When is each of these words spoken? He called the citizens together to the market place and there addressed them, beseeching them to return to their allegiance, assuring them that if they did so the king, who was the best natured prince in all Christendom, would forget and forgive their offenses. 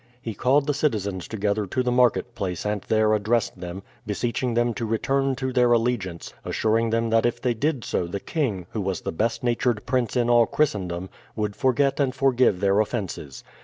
He 0.19 0.33
called 0.33 0.65
the 0.65 0.73
citizens 0.73 1.27
together 1.27 1.67
to 1.67 1.83
the 1.83 1.91
market 1.91 2.33
place 2.33 2.65
and 2.65 2.81
there 2.87 3.13
addressed 3.13 3.59
them, 3.59 3.83
beseeching 4.07 4.55
them 4.55 4.73
to 4.73 4.85
return 4.87 5.35
to 5.35 5.53
their 5.53 5.71
allegiance, 5.73 6.33
assuring 6.43 6.89
them 6.89 7.11
that 7.11 7.23
if 7.23 7.39
they 7.39 7.53
did 7.53 7.83
so 7.83 8.07
the 8.07 8.19
king, 8.19 8.65
who 8.71 8.81
was 8.81 9.01
the 9.01 9.11
best 9.11 9.43
natured 9.43 9.85
prince 9.85 10.15
in 10.15 10.27
all 10.27 10.47
Christendom, 10.47 11.11
would 11.35 11.55
forget 11.55 11.99
and 11.99 12.15
forgive 12.15 12.61
their 12.61 12.79
offenses. 12.79 13.43